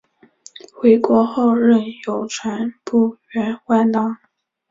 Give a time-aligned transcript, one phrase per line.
[0.73, 4.17] 回国后任邮传部员外郎。